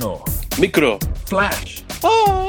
Nano. 0.00 0.24
Mikro. 0.60 0.98
Flash. 1.28 1.84
Ah! 2.04 2.48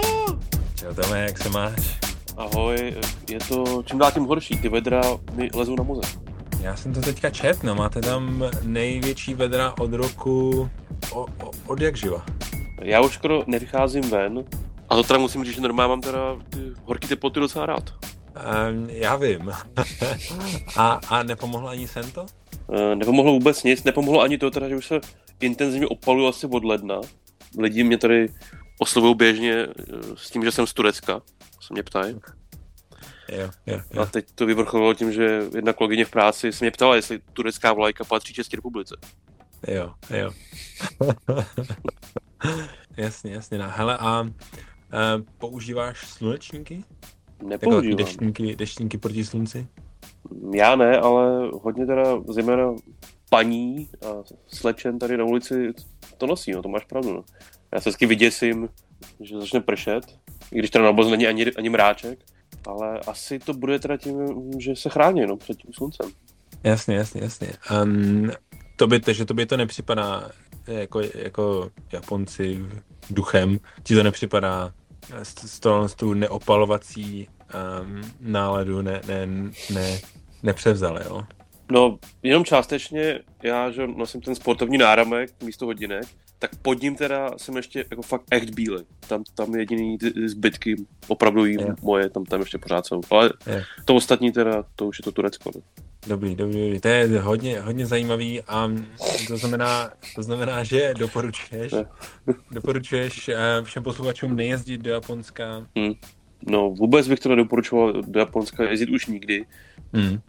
Čau 0.75 0.93
Tome, 0.93 1.21
jak 1.21 1.37
se 1.37 1.49
máš? 1.49 1.99
Ahoj, 2.37 2.95
je 3.29 3.39
to 3.47 3.83
čím 3.85 3.99
dál 3.99 4.11
tím 4.11 4.23
horší, 4.23 4.57
ty 4.57 4.69
vedra 4.69 5.01
mi 5.33 5.49
lezou 5.55 5.75
na 5.75 5.83
mozek. 5.83 6.19
Já 6.61 6.75
jsem 6.75 6.93
to 6.93 7.01
teďka 7.01 7.29
čet, 7.29 7.63
no 7.63 7.75
máte 7.75 8.01
tam 8.01 8.43
největší 8.63 9.33
vedra 9.33 9.73
od 9.79 9.93
roku, 9.93 10.69
o, 11.11 11.21
o, 11.21 11.51
od 11.67 11.81
jak 11.81 11.95
živa. 11.95 12.25
Já 12.81 13.01
už 13.01 13.13
skoro 13.13 13.43
nevycházím 13.47 14.09
ven, 14.09 14.45
a 14.89 14.95
to 14.95 15.03
teda 15.03 15.19
musím 15.19 15.43
říct, 15.43 15.55
že 15.55 15.61
normálně 15.61 15.89
mám 15.89 16.01
teda 16.01 16.37
ty 16.49 16.59
horký 16.85 17.07
teploty 17.07 17.39
docela 17.39 17.65
rád. 17.65 17.89
Um, 17.89 18.89
já 18.89 19.15
vím. 19.15 19.51
a, 20.77 20.99
a 21.09 21.23
nepomohlo 21.23 21.69
ani 21.69 21.87
sen 21.87 22.11
to? 22.11 22.25
E, 22.73 22.95
nepomohlo 22.95 23.31
vůbec 23.31 23.63
nic, 23.63 23.83
nepomohlo 23.83 24.21
ani 24.21 24.37
to 24.37 24.51
teda, 24.51 24.69
že 24.69 24.75
už 24.75 24.85
se 24.85 24.99
intenzivně 25.41 25.87
opaluju 25.87 26.27
asi 26.27 26.47
od 26.47 26.63
ledna. 26.63 27.01
Lidi 27.57 27.83
mě 27.83 27.97
tady 27.97 28.29
oslovují 28.79 29.15
běžně 29.15 29.53
e, 29.53 29.67
s 30.15 30.31
tím, 30.31 30.43
že 30.43 30.51
jsem 30.51 30.67
z 30.67 30.73
Turecka, 30.73 31.21
se 31.61 31.73
mě 31.73 31.83
ptají. 31.83 32.19
Jo, 33.31 33.49
jo, 33.65 33.79
jo. 33.93 34.01
A 34.01 34.05
teď 34.05 34.25
to 34.35 34.45
vyvrcholilo 34.45 34.93
tím, 34.93 35.11
že 35.11 35.41
jedna 35.55 35.73
kolegyně 35.73 36.05
v 36.05 36.09
práci 36.09 36.51
se 36.51 36.65
mě 36.65 36.71
ptala, 36.71 36.95
jestli 36.95 37.19
turecká 37.33 37.73
vlajka 37.73 38.03
patří 38.03 38.33
České 38.33 38.57
republice. 38.57 38.95
Jo, 39.67 39.93
jo. 40.17 40.31
jasně, 42.97 43.33
jasně. 43.33 43.57
No. 43.57 43.65
Hele, 43.69 43.97
a, 43.97 44.03
a 44.07 44.25
používáš 45.37 46.07
slunečníky? 46.07 46.83
Nepoužívám. 47.43 47.85
Jako 47.85 48.03
deštníky, 48.03 48.55
deštníky 48.55 48.97
proti 48.97 49.25
slunci? 49.25 49.67
Já 50.53 50.75
ne, 50.75 50.99
ale 50.99 51.49
hodně 51.61 51.85
teda 51.85 52.03
zejména 52.27 52.75
paní 53.33 53.89
a 54.05 54.07
slečen 54.47 54.99
tady 54.99 55.17
na 55.17 55.23
ulici 55.23 55.73
to 56.17 56.27
nosí, 56.27 56.51
no 56.51 56.61
to 56.61 56.69
máš 56.69 56.85
pravdu. 56.85 57.13
No. 57.13 57.23
Já 57.73 57.81
se 57.81 57.89
vždycky 57.89 58.05
vyděsím, 58.05 58.69
že 59.19 59.39
začne 59.39 59.59
pršet, 59.59 60.03
i 60.51 60.59
když 60.59 60.69
teda 60.69 60.83
na 60.83 60.89
obloze 60.89 61.11
není 61.11 61.27
ani, 61.27 61.45
ani 61.51 61.69
mráček, 61.69 62.19
ale 62.67 62.99
asi 62.99 63.39
to 63.39 63.53
bude 63.53 63.79
teda 63.79 63.97
tím, 63.97 64.15
že 64.57 64.75
se 64.75 64.89
chrání 64.89 65.25
no, 65.25 65.37
před 65.37 65.57
tím 65.57 65.73
sluncem. 65.73 66.11
Jasně, 66.63 66.95
jasně, 66.95 67.21
jasně. 67.23 67.47
Um, 67.83 68.31
to 68.75 68.87
by, 68.87 69.01
že 69.11 69.25
to 69.25 69.33
by 69.33 69.45
to 69.45 69.57
nepřipadá 69.57 70.31
jako, 70.67 71.01
jako 71.15 71.71
Japonci 71.91 72.65
duchem, 73.09 73.59
ti 73.83 73.95
to 73.95 74.03
nepřipadá 74.03 74.73
z, 75.23 75.59
z 75.87 75.95
tu 75.95 76.13
neopalovací 76.13 77.27
um, 77.81 78.01
náladu 78.19 78.81
ne, 78.81 79.01
ne, 79.07 79.27
ne, 79.73 79.99
nepřevzali, 80.43 81.01
jo? 81.05 81.23
No, 81.71 81.99
jenom 82.23 82.45
částečně, 82.45 83.19
já, 83.43 83.71
že 83.71 83.87
nosím 83.87 84.21
ten 84.21 84.35
sportovní 84.35 84.77
náramek 84.77 85.29
místo 85.43 85.65
hodinek, 85.65 86.05
tak 86.39 86.55
pod 86.61 86.81
ním 86.81 86.95
teda 86.95 87.31
jsem 87.37 87.57
ještě 87.57 87.85
jako 87.89 88.01
fakt 88.01 88.23
echt 88.31 88.49
bílý. 88.49 88.83
Tam, 89.07 89.23
tam 89.35 89.55
jediný 89.55 89.97
ty 89.97 90.29
zbytky 90.29 90.75
opravdu 91.07 91.45
jí 91.45 91.55
yeah. 91.59 91.81
moje, 91.81 92.09
tam, 92.09 92.25
tam 92.25 92.39
ještě 92.39 92.57
pořád 92.57 92.85
jsou. 92.85 93.01
Ale 93.09 93.33
yeah. 93.47 93.63
to 93.85 93.95
ostatní 93.95 94.31
teda, 94.31 94.63
to 94.75 94.87
už 94.87 94.99
je 94.99 95.03
to 95.03 95.11
Turecko. 95.11 95.51
Ne? 95.55 95.61
Dobrý, 96.07 96.35
dobrý, 96.35 96.61
dobrý. 96.61 96.79
To 96.79 96.87
je 96.87 97.19
hodně, 97.19 97.61
hodně 97.61 97.85
zajímavý 97.85 98.41
a 98.41 98.71
to 99.27 99.37
znamená, 99.37 99.91
to 100.15 100.23
znamená, 100.23 100.63
že 100.63 100.93
doporučuješ, 100.97 101.73
doporučuješ 102.51 103.29
eh, 103.29 103.37
všem 103.63 103.83
posluchačům 103.83 104.35
nejezdit 104.35 104.81
do 104.81 104.91
Japonska. 104.91 105.67
Hmm. 105.77 105.93
No, 106.47 106.69
vůbec 106.69 107.07
bych 107.07 107.19
to 107.19 107.29
nedoporučoval 107.29 107.93
do 107.93 108.19
Japonska 108.19 108.63
jezdit 108.63 108.89
už 108.89 109.05
nikdy. 109.05 109.45
Hmm. 109.93 110.19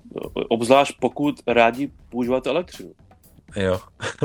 Obzvlášť 0.49 0.97
pokud 1.01 1.41
rádi 1.47 1.91
používáte 2.09 2.51
elektřinu. 2.51 2.93
Jo. 3.57 3.81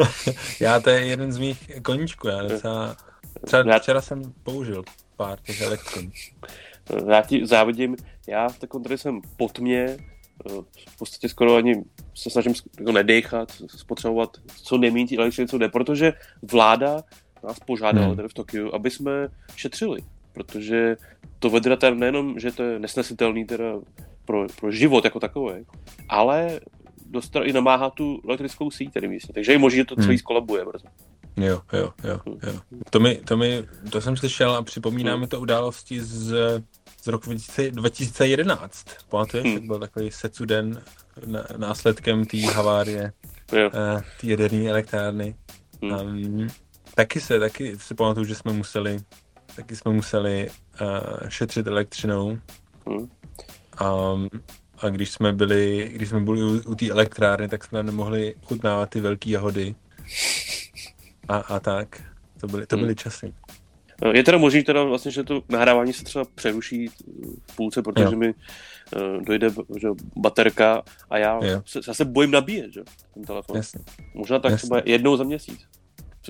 já 0.59 0.79
to 0.79 0.89
je 0.89 1.05
jeden 1.05 1.31
z 1.31 1.37
mých 1.37 1.71
koníčků. 1.83 2.27
Já 2.27 2.41
docela, 2.41 2.95
třeba 3.45 3.79
včera 3.79 4.01
jsem 4.01 4.33
použil 4.43 4.83
pár 5.15 5.39
těch 5.39 5.61
elektřin. 5.61 6.11
Já 7.09 7.21
ti 7.21 7.45
závidím, 7.45 7.95
já 8.27 8.49
v 8.49 8.59
takové 8.59 8.97
jsem 8.97 9.21
pod 9.37 9.59
mě, 9.59 9.97
v 10.89 10.97
podstatě 10.97 11.29
skoro 11.29 11.55
ani 11.55 11.83
se 12.15 12.29
snažím 12.29 12.53
jako 12.79 12.91
nedechat, 12.91 13.51
spotřebovat 13.67 14.37
co 14.63 14.77
nejméně 14.77 15.17
elektřiny, 15.17 15.47
co 15.47 15.57
jde, 15.57 15.69
protože 15.69 16.13
vláda 16.51 17.03
nás 17.43 17.59
požádala 17.59 18.07
hmm. 18.07 18.15
tady 18.15 18.27
v 18.27 18.33
Tokiu, 18.33 18.75
aby 18.75 18.91
jsme 18.91 19.27
šetřili, 19.55 20.01
protože 20.33 20.97
to 21.39 21.49
vedra 21.49 21.75
teda 21.75 21.95
nejenom, 21.95 22.39
že 22.39 22.51
to 22.51 22.63
je 22.63 22.79
nesnesitelný 22.79 23.45
teda 23.45 23.73
pro, 24.27 24.47
pro 24.59 24.71
život 24.71 25.03
jako 25.03 25.19
takový, 25.19 25.53
ale 26.09 26.59
dostal 27.05 27.47
i 27.47 27.53
namáhá 27.53 27.89
tu 27.89 28.21
elektrickou 28.27 28.71
síť 28.71 28.93
tady 28.93 29.07
místně, 29.07 29.33
takže 29.33 29.51
je 29.51 29.57
možné, 29.57 29.77
že 29.77 29.85
to 29.85 29.95
celý 29.95 30.07
hmm. 30.07 30.17
skolabuje 30.17 30.65
brzo. 30.65 30.87
Jo, 31.37 31.61
jo, 31.73 31.93
jo, 32.03 32.19
jo. 32.43 32.59
To, 32.89 32.99
mi, 32.99 33.15
to, 33.15 33.37
mi, 33.37 33.63
to 33.91 34.01
jsem 34.01 34.17
slyšel 34.17 34.55
a 34.55 34.61
připomínáme 34.61 35.17
hmm. 35.17 35.27
to 35.27 35.39
události 35.39 36.01
z, 36.01 36.35
z 37.01 37.07
roku 37.07 37.29
2011. 37.71 38.85
Pamatuješ, 39.09 39.45
hmm. 39.45 39.53
jak 39.53 39.63
byl 39.63 39.79
takový 39.79 40.11
Setsuden 40.11 40.81
následkem 41.57 42.25
té 42.25 42.37
havárie 42.37 43.13
uh, 43.53 44.01
té 44.21 44.27
jaderné 44.27 44.69
elektrárny. 44.69 45.35
Hmm. 45.83 45.91
Um, 45.91 46.47
taky 46.95 47.21
se, 47.21 47.39
taky 47.39 47.77
si 47.79 47.95
pamatuju, 47.95 48.25
že 48.25 48.35
jsme 48.35 48.53
museli 48.53 48.99
taky 49.57 49.75
jsme 49.75 49.91
museli 49.91 50.49
uh, 50.81 51.29
šetřit 51.29 51.67
elektřinou. 51.67 52.37
Hmm. 52.87 53.09
Um, 53.81 54.29
a 54.77 54.89
když 54.89 55.11
jsme 55.11 55.33
byli, 55.33 55.91
když 55.93 56.09
jsme 56.09 56.19
byli 56.19 56.43
u, 56.43 56.71
u 56.71 56.75
té 56.75 56.89
elektrárny, 56.89 57.47
tak 57.47 57.63
jsme 57.63 57.83
nemohli 57.83 58.35
chutnávat 58.45 58.89
ty 58.89 59.01
velké 59.01 59.29
jahody. 59.29 59.75
A, 61.27 61.37
a 61.37 61.59
tak. 61.59 62.03
To 62.41 62.47
byly, 62.47 62.67
to 62.67 62.75
byly 62.75 62.87
hmm. 62.87 62.95
časy. 62.95 63.33
No, 64.03 64.11
je 64.11 64.23
teda 64.23 64.37
možný 64.37 64.63
teda 64.63 64.83
vlastně, 64.83 65.11
že 65.11 65.23
to 65.23 65.41
nahrávání 65.49 65.93
se 65.93 66.03
třeba 66.03 66.25
přeruší 66.35 66.87
v 67.51 67.55
půlce, 67.55 67.81
protože 67.81 68.05
jo. 68.05 68.19
mi 68.19 68.27
uh, 68.27 69.23
dojde 69.23 69.49
že, 69.79 69.87
baterka 70.15 70.83
a 71.09 71.17
já 71.17 71.39
se, 71.65 71.79
já 71.87 71.93
se 71.93 72.05
bojím 72.05 72.31
nabíjet, 72.31 72.73
že, 72.73 72.81
ten 73.13 73.23
telefon. 73.23 73.55
Jasně. 73.57 73.81
Možná 74.13 74.39
tak 74.39 74.51
Jasně. 74.51 74.65
třeba 74.65 74.81
jednou 74.85 75.17
za 75.17 75.23
měsíc. 75.23 75.59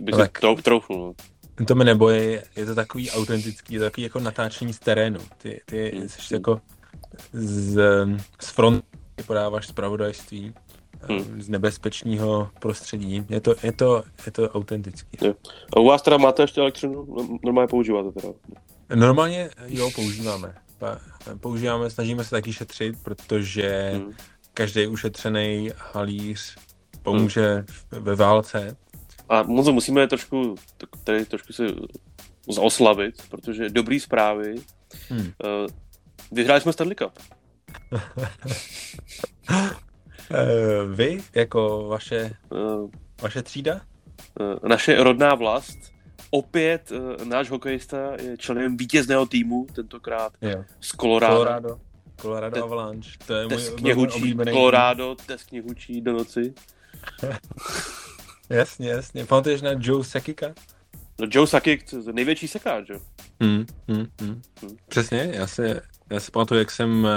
Bych 0.01 0.15
tak. 0.15 0.39
Trouf, 0.39 0.63
troufnul. 0.63 1.15
No. 1.59 1.65
To 1.65 1.75
mi 1.75 1.85
neboje, 1.85 2.43
je 2.55 2.65
to 2.65 2.75
takový 2.75 3.11
autentický, 3.11 3.73
je 3.73 3.79
to 3.79 3.85
takový 3.85 4.03
jako 4.03 4.19
natáčení 4.19 4.73
z 4.73 4.79
terénu. 4.79 5.19
Ty, 5.37 5.61
ty 5.65 5.91
hmm. 5.95 6.09
jsi 6.09 6.33
jako 6.33 6.61
z, 7.33 7.81
z 8.41 8.49
fronty 8.49 8.87
podáváš 9.25 9.67
zpravodajství 9.67 10.53
hmm. 11.01 11.41
z 11.41 11.49
nebezpečného 11.49 12.49
prostředí. 12.59 13.25
Je 13.29 13.41
to, 13.41 13.55
je 13.63 13.71
to, 13.71 14.03
je 14.25 14.31
to 14.31 14.49
autentický. 14.49 15.17
Je. 15.21 15.35
A 15.77 15.79
u 15.79 15.85
vás 15.85 16.01
teda 16.01 16.17
máte 16.17 16.43
ještě 16.43 16.61
elektřinu? 16.61 17.07
Normálně 17.43 17.67
používáte 17.67 18.11
teda? 18.11 18.33
Normálně 18.95 19.49
jo, 19.65 19.91
používáme. 19.95 20.55
Používáme, 21.39 21.89
snažíme 21.89 22.23
se 22.23 22.29
taky 22.29 22.53
šetřit, 22.53 22.95
protože 23.03 23.91
hmm. 23.95 24.13
každý 24.53 24.87
ušetřený 24.87 25.69
halíř 25.77 26.55
pomůže 27.03 27.65
hmm. 27.91 28.03
ve 28.03 28.15
válce. 28.15 28.77
A 29.29 29.43
moc 29.43 29.67
musíme 29.67 30.07
trošku, 30.07 30.55
tady 31.03 31.25
trošku 31.25 31.53
si 31.53 31.63
zaoslavit, 32.49 33.23
protože 33.29 33.69
dobrý 33.69 33.99
zprávy. 33.99 34.55
Hmm. 35.09 35.31
Vyhráli 36.31 36.61
jsme 36.61 36.73
Stanley 36.73 36.95
Cup. 36.95 37.19
Eh, 40.31 40.85
vy, 40.95 41.23
jako 41.35 41.87
vaše, 41.87 42.31
uh, 42.49 42.89
vaše 43.21 43.41
třída? 43.43 43.81
Uh, 44.39 44.69
naše 44.69 45.03
rodná 45.03 45.35
vlast. 45.35 45.77
Opět 46.29 46.91
náš 47.23 47.49
hokejista 47.49 47.97
je 48.21 48.37
členem 48.37 48.77
vítězného 48.77 49.25
týmu, 49.25 49.67
tentokrát 49.75 50.33
jo. 50.41 50.63
z 50.79 50.87
Colorado. 50.89 51.35
Colorado. 51.35 51.79
Colorado 52.21 52.55
Te- 52.55 52.61
Avalanche. 52.61 53.09
To 53.27 53.33
je 53.33 53.47
teskně 53.47 53.95
můj, 53.95 54.05
hučí, 54.05 54.37
Colorado, 54.51 55.15
teskně 55.25 55.61
hučí 55.61 56.01
do 56.01 56.13
noci. 56.13 56.53
jasně, 58.49 58.89
jasně. 58.89 59.25
Pamatuješ 59.25 59.61
na 59.61 59.71
Joe 59.79 60.03
Sekika? 60.03 60.53
No 61.19 61.27
Joe 61.31 61.47
Sakic, 61.47 61.93
největší 62.11 62.47
sekáč, 62.47 62.89
jo? 62.89 62.99
Hmm, 63.41 63.65
hmm, 63.87 64.07
hmm. 64.21 64.41
hmm. 64.61 64.77
Přesně, 64.87 65.29
já 65.33 65.47
se, 65.47 65.81
já 66.09 66.19
si 66.19 66.31
pamatuju, 66.31 66.59
jak 66.59 66.71
jsem 66.71 67.07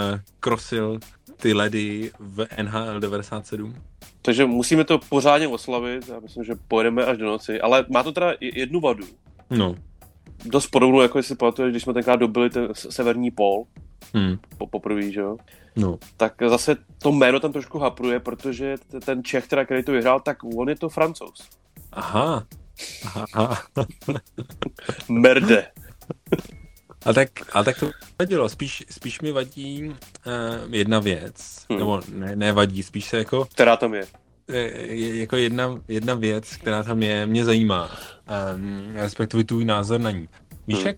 krosil 0.40 0.98
eh, 1.02 1.32
ty 1.36 1.52
ledy 1.52 2.10
v 2.18 2.46
NHL 2.62 3.00
97. 3.00 3.74
Takže 4.22 4.46
musíme 4.46 4.84
to 4.84 4.98
pořádně 4.98 5.48
oslavit, 5.48 6.08
já 6.08 6.20
myslím, 6.20 6.44
že 6.44 6.54
pojedeme 6.68 7.04
až 7.04 7.18
do 7.18 7.26
noci, 7.26 7.60
ale 7.60 7.84
má 7.88 8.02
to 8.02 8.12
teda 8.12 8.32
jednu 8.40 8.80
vadu. 8.80 9.04
No. 9.50 9.74
Dost 10.44 10.66
podobnou, 10.66 11.00
jako 11.00 11.22
si 11.22 11.36
pamatuješ, 11.36 11.70
když 11.70 11.82
jsme 11.82 11.94
tenkrát 11.94 12.16
dobili 12.16 12.50
ten 12.50 12.68
severní 12.74 13.30
pol, 13.30 13.64
hmm. 14.14 14.38
po, 14.58 14.66
poprvé, 14.66 15.10
že 15.10 15.20
jo? 15.20 15.36
No. 15.76 15.98
Tak 16.16 16.34
zase 16.48 16.76
to 17.02 17.12
jméno 17.12 17.40
tam 17.40 17.52
trošku 17.52 17.78
hapruje, 17.78 18.20
protože 18.20 18.76
ten 19.04 19.24
Čech, 19.24 19.48
teda, 19.48 19.64
který 19.64 19.82
to 19.82 19.92
vyhrál, 19.92 20.20
tak 20.20 20.38
on 20.56 20.68
je 20.68 20.76
to 20.76 20.88
francouz. 20.88 21.48
Aha. 21.92 22.46
Aha. 23.14 23.62
Merde. 25.08 25.66
A 27.04 27.12
tak, 27.12 27.28
a 27.52 27.64
tak 27.64 27.78
to 27.78 27.90
vadilo. 28.18 28.48
Spíš, 28.48 28.84
spíš 28.90 29.20
mi 29.20 29.32
vadí 29.32 29.88
uh, 29.88 29.94
jedna 30.74 30.98
věc. 30.98 31.66
Hmm. 31.70 31.78
Nebo 31.78 32.00
ne, 32.12 32.36
ne 32.36 32.52
vadí, 32.52 32.82
spíš 32.82 33.04
se 33.04 33.18
jako... 33.18 33.44
Která 33.44 33.76
tam 33.76 33.94
je? 33.94 34.06
je, 34.52 35.20
jako 35.20 35.36
jedna, 35.36 35.80
jedna 35.88 36.14
věc, 36.14 36.56
která 36.56 36.82
tam 36.82 37.02
je, 37.02 37.26
mě 37.26 37.44
zajímá. 37.44 37.90
Um, 38.54 38.92
respektive 38.94 39.44
tvůj 39.44 39.64
názor 39.64 40.00
na 40.00 40.10
ní. 40.10 40.28
Víš, 40.66 40.78
hmm. 40.78 40.86
jak, 40.86 40.96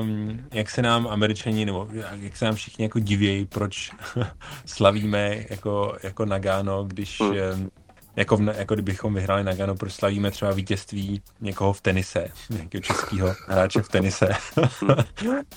um, 0.00 0.40
jak 0.52 0.70
se 0.70 0.82
nám 0.82 1.08
američani, 1.08 1.64
nebo 1.64 1.88
jak 2.20 2.36
se 2.36 2.44
nám 2.44 2.54
všichni 2.54 2.84
jako 2.84 2.98
divějí, 2.98 3.46
proč 3.46 3.90
slavíme 4.66 5.44
jako, 5.50 5.96
jako 6.02 6.24
Nagano, 6.24 6.84
když 6.84 7.20
hmm 7.20 7.70
jako, 8.16 8.36
v, 8.36 8.40
jako 8.56 8.74
kdybychom 8.74 9.14
vyhráli 9.14 9.44
na 9.44 9.54
Gano, 9.54 9.74
proslavíme 9.74 10.30
třeba 10.30 10.52
vítězství 10.52 11.22
někoho 11.40 11.72
v 11.72 11.80
tenise, 11.80 12.28
nějakého 12.50 12.82
českého 12.82 13.34
hráče 13.46 13.82
v 13.82 13.88
tenise. 13.88 14.28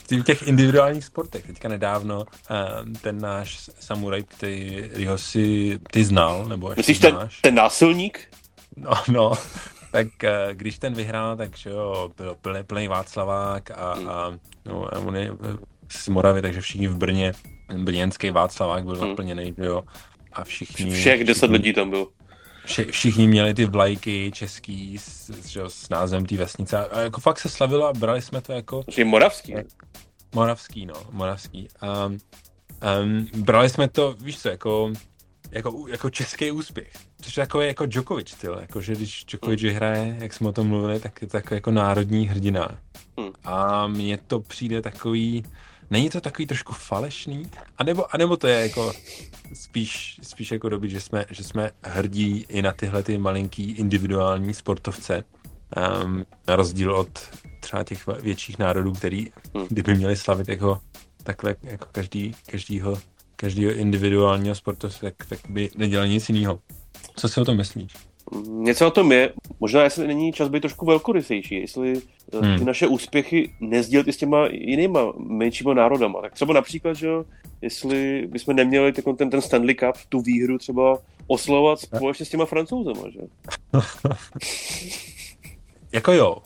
v 0.11 0.23
těch 0.23 0.47
individuálních 0.47 1.05
sportech. 1.05 1.45
Teďka 1.47 1.69
nedávno 1.69 2.25
ehm, 2.49 2.93
ten 2.93 3.21
náš 3.21 3.69
samuraj, 3.79 4.23
který 4.23 5.05
ho 5.07 5.17
si 5.17 5.79
ty 5.91 6.05
znal, 6.05 6.45
nebo 6.45 6.69
ještě 6.69 6.79
Myslíš 6.79 6.99
ten, 6.99 7.29
ten 7.41 7.55
násilník? 7.55 8.19
No, 8.77 8.91
no, 9.07 9.33
tak 9.91 10.23
eh, 10.23 10.49
když 10.53 10.79
ten 10.79 10.93
vyhrál, 10.93 11.37
tak 11.37 11.57
že 11.57 11.69
jo, 11.69 12.11
byl 12.17 12.35
plný, 12.41 12.63
plný 12.63 12.87
Václavák 12.87 13.71
a, 13.71 13.93
hmm. 13.93 14.09
a 14.09 14.39
no, 14.65 14.81
on 14.81 15.15
je 15.15 15.31
z 15.89 16.07
Moravy, 16.07 16.41
takže 16.41 16.61
všichni 16.61 16.87
v 16.87 16.95
Brně, 16.97 17.33
brněnský 17.77 18.29
Václavák 18.29 18.83
byl 18.83 18.95
hmm. 18.95 19.09
naplněný, 19.09 19.53
jo. 19.57 19.83
A 20.33 20.43
všichni... 20.43 20.91
Všech 20.91 21.23
deset 21.23 21.51
lidí 21.51 21.73
tam 21.73 21.89
byl 21.89 22.07
vši, 22.07 22.22
všichni 22.65 23.27
měli 23.27 23.53
ty 23.53 23.65
vlajky 23.65 24.31
český 24.33 24.97
s, 24.97 25.29
s, 25.29 25.57
s 25.67 25.89
názvem 25.89 26.25
té 26.25 26.37
vesnice 26.37 26.77
a 26.87 26.99
jako 26.99 27.21
fakt 27.21 27.39
se 27.39 27.49
slavilo 27.49 27.87
a 27.87 27.93
brali 27.93 28.21
jsme 28.21 28.41
to 28.41 28.53
jako... 28.53 28.83
Je 28.97 29.05
moravský. 29.05 29.51
Jak, 29.51 29.65
moravský, 30.35 30.85
no, 30.85 30.93
moravský. 31.11 31.67
Um, 32.07 32.17
um, 33.03 33.43
brali 33.43 33.69
jsme 33.69 33.87
to, 33.87 34.13
víš 34.13 34.39
co, 34.39 34.49
jako, 34.49 34.93
jako, 35.51 35.85
jako 35.89 36.09
český 36.09 36.51
úspěch. 36.51 36.91
Což 37.21 37.37
je 37.37 37.43
takový 37.43 37.67
jako 37.67 37.85
Djokovic 37.85 38.29
styl, 38.29 38.57
jako 38.61 38.81
že 38.81 38.95
když 38.95 39.25
Djokovic 39.25 39.61
hmm. 39.61 39.73
hraje, 39.73 40.17
jak 40.19 40.33
jsme 40.33 40.49
o 40.49 40.51
tom 40.51 40.67
mluvili, 40.67 40.99
tak 40.99 41.21
je 41.21 41.27
to 41.27 41.37
jako 41.51 41.71
národní 41.71 42.27
hrdina. 42.27 42.79
Hmm. 43.17 43.31
A 43.43 43.87
mně 43.87 44.17
to 44.17 44.39
přijde 44.39 44.81
takový, 44.81 45.43
Není 45.89 46.09
to 46.09 46.21
takový 46.21 46.47
trošku 46.47 46.73
falešný? 46.73 47.49
A 47.77 47.83
nebo, 47.83 48.15
a 48.15 48.17
nebo 48.17 48.37
to 48.37 48.47
je 48.47 48.59
jako 48.59 48.93
spíš, 49.53 50.19
spíš 50.23 50.51
jako 50.51 50.69
doby, 50.69 50.89
že 50.89 51.01
jsme, 51.01 51.25
že 51.29 51.43
jsme 51.43 51.71
hrdí 51.83 52.45
i 52.49 52.61
na 52.61 52.71
tyhle 52.71 53.03
ty 53.03 53.17
malinký 53.17 53.71
individuální 53.71 54.53
sportovce, 54.53 55.23
um, 56.03 56.25
na 56.47 56.55
rozdíl 56.55 56.95
od 56.95 57.19
třeba 57.59 57.83
těch 57.83 58.07
větších 58.07 58.59
národů, 58.59 58.93
který 58.93 59.27
hmm. 59.55 59.65
kdyby 59.69 59.95
měli 59.95 60.15
slavit 60.15 60.49
jako 60.49 60.81
takhle 61.23 61.55
jako 61.63 61.85
každý, 61.91 62.35
každýho, 62.51 62.97
každýho 63.35 63.73
individuálního 63.73 64.55
sportovce, 64.55 64.99
tak, 64.99 65.13
tak 65.29 65.39
by 65.49 65.69
nedělali 65.77 66.09
nic 66.09 66.29
jiného. 66.29 66.59
Co 67.15 67.29
si 67.29 67.41
o 67.41 67.45
tom 67.45 67.57
myslíš? 67.57 67.93
Něco 68.47 68.87
o 68.87 68.91
tom 68.91 69.11
je, 69.11 69.33
možná 69.59 69.83
jestli 69.83 70.07
není 70.07 70.33
čas 70.33 70.49
být 70.49 70.59
trošku 70.59 70.85
velkorysejší, 70.85 71.55
jestli 71.55 72.01
eh, 72.33 72.37
hmm. 72.37 72.59
ty 72.59 72.65
naše 72.65 72.87
úspěchy 72.87 73.53
nezdílet 73.59 74.07
i 74.07 74.13
s 74.13 74.17
těma 74.17 74.47
jinýma 74.51 75.13
menšíma 75.17 75.73
národama. 75.73 76.21
Tak 76.21 76.33
třeba 76.33 76.53
například, 76.53 76.93
že 76.93 77.09
jestli 77.61 78.27
bychom 78.27 78.55
neměli 78.55 78.93
ten, 78.93 79.29
ten 79.29 79.41
Stanley 79.41 79.75
Cup, 79.75 79.95
tu 80.09 80.21
výhru 80.21 80.57
třeba 80.57 80.99
oslovovat 81.27 81.79
společně 81.79 82.25
s 82.25 82.29
těma 82.29 82.45
francouzama, 82.45 83.09
že? 83.09 83.19
jako 85.91 86.11
jo, 86.11 86.37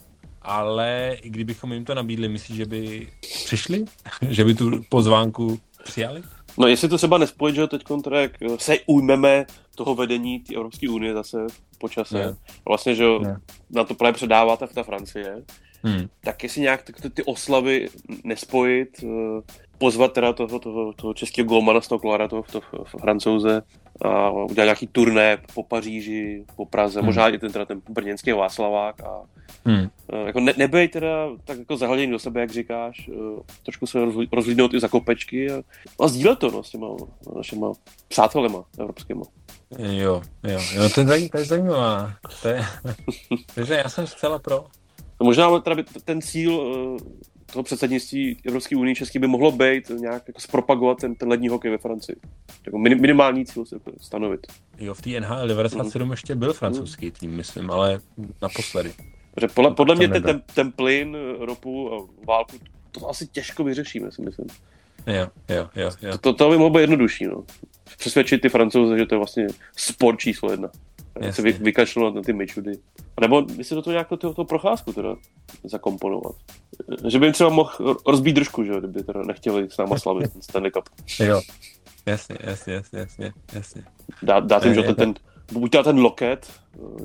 ale 0.41 1.17
i 1.21 1.29
kdybychom 1.29 1.73
jim 1.73 1.85
to 1.85 1.95
nabídli, 1.95 2.29
myslíš, 2.29 2.57
že 2.57 2.65
by 2.65 3.07
přišli? 3.45 3.85
že 4.29 4.43
by 4.43 4.55
tu 4.55 4.71
pozvánku 4.89 5.59
přijali? 5.83 6.23
No 6.57 6.67
jestli 6.67 6.89
to 6.89 6.97
třeba 6.97 7.17
nespojit, 7.17 7.55
že 7.55 7.67
teď 7.67 7.83
jak 8.09 8.31
se 8.57 8.77
ujmeme 8.85 9.45
toho 9.75 9.95
vedení 9.95 10.39
té 10.39 10.55
Evropské 10.55 10.89
unie 10.89 11.13
zase 11.13 11.37
po 11.77 11.89
čase, 11.89 12.19
yeah. 12.19 12.35
vlastně, 12.67 12.95
že 12.95 13.03
yeah. 13.03 13.41
na 13.69 13.83
to 13.83 13.95
právě 13.95 14.13
předává 14.13 14.57
ta, 14.57 14.67
ta 14.67 14.83
Francie, 14.83 15.43
hmm. 15.83 16.07
tak 16.23 16.43
jestli 16.43 16.61
nějak 16.61 16.83
ty, 16.83 17.09
ty 17.09 17.23
oslavy 17.23 17.87
nespojit, 18.23 19.03
eh, 19.03 19.41
pozvat 19.77 20.13
teda 20.13 20.33
toho, 20.33 20.59
toho, 20.59 20.93
toho 20.93 21.13
českého 21.13 21.47
golmana 21.47 21.81
z 21.81 21.87
toho 21.87 21.99
Klara, 21.99 22.27
toho, 22.27 22.43
toho 22.43 22.85
francouze, 22.85 23.61
a 24.01 24.31
udělat 24.31 24.65
nějaký 24.65 24.87
turné 24.87 25.37
po 25.53 25.63
Paříži, 25.63 26.45
po 26.55 26.65
Praze, 26.65 26.99
hmm. 26.99 27.05
možná 27.05 27.29
i 27.29 27.37
ten, 27.37 27.51
teda 27.51 27.65
ten 27.65 27.81
brněnský 27.89 28.31
Václavák 28.31 29.03
a 29.03 29.21
hmm. 29.65 29.89
Eh, 30.13 30.27
jako 30.27 30.39
ne, 30.39 30.53
nebej 30.57 30.87
teda 30.87 31.29
tak 31.45 31.57
jako 31.57 31.77
zahleděný 31.77 32.11
do 32.11 32.19
sebe, 32.19 32.41
jak 32.41 32.51
říkáš, 32.51 33.09
eh, 33.13 33.41
trošku 33.63 33.87
se 33.87 33.99
rozlídnout 34.31 34.73
i 34.73 34.79
za 34.79 34.87
kopečky 34.87 35.51
a, 35.51 35.61
a 35.99 36.07
sdílet 36.07 36.39
to 36.39 36.51
no, 36.51 36.63
s 36.63 36.69
těma 36.69 36.87
našima 37.35 37.71
přátelema 38.07 38.63
evropskýma. 38.79 39.23
Jo, 39.79 40.21
jo, 40.43 40.59
jo, 40.73 40.89
to 40.89 41.01
je, 41.01 41.07
zajímavá, 41.07 41.29
to 41.31 41.37
je 41.37 41.45
zajímavá. 41.45 42.13
To 42.41 42.47
je, 42.47 42.65
takže 43.55 43.73
já 43.73 43.89
jsem 43.89 44.07
zcela 44.07 44.39
pro. 44.39 44.65
No 45.21 45.25
možná 45.25 45.59
teda 45.59 45.83
ten 46.05 46.21
cíl 46.21 46.61
eh, 46.61 47.27
toho 47.53 47.63
předsednictví 47.63 48.37
Evropské 48.45 48.75
unie 48.75 48.95
český 48.95 49.19
by 49.19 49.27
mohlo 49.27 49.51
být 49.51 49.89
nějak 49.89 50.23
jako 50.27 50.39
zpropagovat 50.39 50.97
ten, 50.97 51.15
ten 51.15 51.29
lední 51.29 51.47
hokej 51.49 51.71
ve 51.71 51.77
Francii. 51.77 52.15
Jako 52.65 52.77
minimální 52.77 53.45
cíl 53.45 53.65
se 53.65 53.75
stanovit. 54.01 54.47
Jo, 54.77 54.93
v 54.93 55.01
té 55.01 55.19
NHL 55.19 55.47
97 55.47 56.05
mm. 56.07 56.11
ještě 56.11 56.35
byl 56.35 56.53
francouzský 56.53 57.11
tým, 57.11 57.31
myslím, 57.31 57.71
ale 57.71 57.99
naposledy. 58.41 58.93
Protože 59.33 59.47
podle, 59.47 59.71
podle 59.71 59.95
mě 59.95 60.07
ten, 60.07 60.23
ten, 60.23 60.41
ten 60.55 60.71
plyn, 60.71 61.17
ropu 61.39 61.93
a 61.93 62.07
válku, 62.27 62.57
to 62.91 63.09
asi 63.09 63.27
těžko 63.27 63.63
vyřešíme, 63.63 64.11
si 64.11 64.21
myslím. 64.21 64.47
Jo, 65.07 65.27
jo, 65.49 65.69
jo. 65.75 65.91
jo. 66.01 66.11
To, 66.11 66.17
to, 66.17 66.33
to 66.33 66.49
by 66.49 66.57
mohlo 66.57 66.69
být 66.69 66.81
jednodušší, 66.81 67.25
no. 67.25 67.43
Přesvědčit 67.97 68.41
ty 68.41 68.49
francouze, 68.49 68.97
že 68.97 69.05
to 69.05 69.15
je 69.15 69.17
vlastně 69.17 69.47
sport 69.75 70.19
číslo 70.19 70.51
jedna. 70.51 70.69
Jasně. 71.21 71.33
Se 71.33 71.41
vy, 71.41 71.51
vykašlovat 71.51 72.15
na 72.15 72.21
ty 72.21 72.33
mečudy. 72.33 72.71
A 73.17 73.21
nebo 73.21 73.45
si 73.61 73.75
do 73.75 73.81
toho 73.81 73.91
nějak 73.91 74.07
to, 74.07 74.33
to 74.33 74.45
procházku 74.45 74.93
teda 74.93 75.15
zakomponovat. 75.63 76.35
Že 77.07 77.19
by 77.19 77.25
jim 77.25 77.33
třeba 77.33 77.49
mohl 77.49 77.97
rozbít 78.07 78.35
držku, 78.35 78.63
že 78.63 78.79
kdyby 78.79 79.03
teda 79.03 79.21
nechtěli 79.23 79.67
s 79.69 79.77
náma 79.77 79.99
slavit 79.99 80.33
ten 80.33 80.41
Stanley 80.41 80.71
Cup. 80.71 80.83
Jo, 81.19 81.41
jasně, 82.05 82.37
jasně, 82.41 82.73
jasně, 82.73 82.99
jasně, 82.99 83.33
jasně. 83.53 83.83
Dá, 84.23 84.39
dát 84.39 84.65
jim, 84.65 84.73
že 84.73 84.83
ten, 84.83 84.95
ten, 84.95 85.13
buď 85.51 85.75
ten 85.83 85.99
loket, 85.99 86.51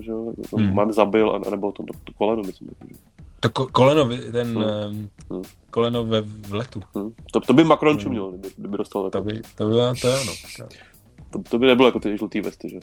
že 0.01 0.13
hmm. 0.57 0.75
mám 0.75 0.93
zabil, 0.93 1.41
nebo 1.51 1.73
to, 1.73 1.83
to, 1.83 1.93
to 2.05 2.13
koleno, 2.13 2.43
myslím. 2.43 2.69
Že. 2.89 2.97
To 3.41 3.49
ko- 3.49 3.71
koleno, 3.73 4.09
ten 4.33 4.59
hmm. 4.59 5.11
um, 5.31 5.43
koleno 5.71 6.05
ve 6.05 6.21
v 6.21 6.55
letu. 6.55 6.83
Hmm. 6.95 7.13
To, 7.33 7.41
to 7.41 7.53
by 7.53 7.65
Macron 7.65 7.99
hmm. 7.99 8.11
měl, 8.11 8.31
kdyby, 8.31 8.49
kdyby 8.57 8.77
dostal 8.77 9.11
to 9.11 9.23
by, 9.23 9.43
to 9.55 9.69
by, 9.69 10.01
to 10.01 10.09
je 10.09 10.21
ono. 10.21 10.33
To, 11.33 11.43
to 11.43 11.59
by 11.59 11.67
nebylo 11.67 11.89
jako 11.89 12.01
ty 12.01 12.19
žlutý 12.19 12.41
vesty, 12.41 12.69
že? 12.69 12.79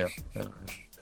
Jo, 0.00 0.08
jo. 0.34 0.44